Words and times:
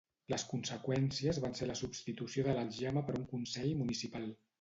Les 0.33 0.43
conseqüències 0.51 1.39
van 1.43 1.53
ser 1.59 1.67
la 1.71 1.75
substitució 1.81 2.45
de 2.47 2.57
l'Aljama 2.57 3.05
per 3.11 3.15
un 3.21 3.29
Consell 3.35 3.75
municipal. 3.83 4.27